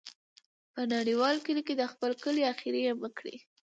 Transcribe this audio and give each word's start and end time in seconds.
په 0.73 0.81
نړیوال 0.95 1.35
کلي 1.45 1.61
کې 1.67 1.73
د 1.77 1.83
خپل 1.91 2.11
کلی، 2.23 2.41
اخر 2.53 2.73
یې 2.85 2.91
مه 3.01 3.09
کړې. 3.17 3.35